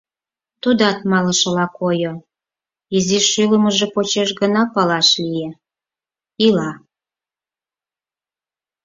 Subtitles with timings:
[0.61, 2.13] Тудат малышыла койо,
[2.97, 5.49] изиш шӱлымыжӧ почеш гына палаш лие—
[6.45, 6.71] ила.